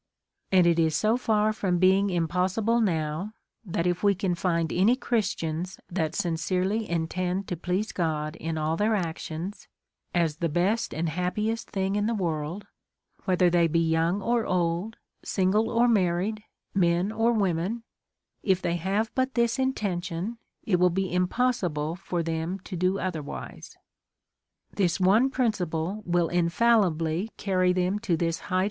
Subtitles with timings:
[0.51, 4.95] And it is so far from being impossible now, that if we can find any
[4.95, 9.67] / C'hristians that sincerely intend to please God in all their actions,
[10.15, 12.65] as the best and happiest thing in the world,
[13.27, 16.41] v/hether they be young or old, single or mar, ried,
[16.73, 17.83] men or women,
[18.41, 23.77] if they have but this intention^ it will be impossible for them to do otherwise.
[24.73, 28.59] This one principle will infallibly carry them to this height J^